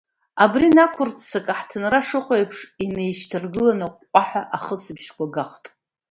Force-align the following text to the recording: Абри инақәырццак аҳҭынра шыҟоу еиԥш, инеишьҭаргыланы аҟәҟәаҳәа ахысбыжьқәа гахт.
Абри 0.43 0.65
инақәырццак 0.71 1.47
аҳҭынра 1.53 1.99
шыҟоу 2.07 2.37
еиԥш, 2.37 2.57
инеишьҭаргыланы 2.83 3.87
аҟәҟәаҳәа 3.89 4.41
ахысбыжьқәа 4.57 5.25
гахт. 5.33 5.63